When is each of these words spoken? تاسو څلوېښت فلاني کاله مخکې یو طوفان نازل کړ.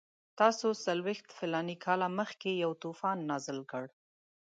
تاسو 0.39 0.67
څلوېښت 0.85 1.27
فلاني 1.37 1.75
کاله 1.85 2.07
مخکې 2.19 2.49
یو 2.63 2.71
طوفان 2.83 3.17
نازل 3.29 3.59
کړ. 3.71 3.83